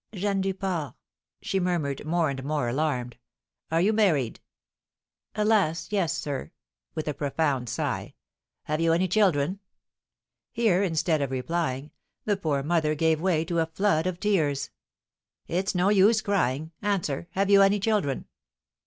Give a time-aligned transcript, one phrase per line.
[0.15, 0.95] "Jeanne Duport,"
[1.43, 3.17] she murmured, more and more alarmed.
[3.69, 4.39] "Are you married?"
[5.35, 6.49] "Alas, yes, sir!"
[6.95, 8.15] with a profound sigh.
[8.63, 9.59] "Have you any children?"
[10.51, 11.91] Here, instead of replying,
[12.25, 14.71] the poor mother gave way to a flood of tears.
[15.45, 17.27] "It is no use crying, answer!
[17.33, 18.25] Have you any children?"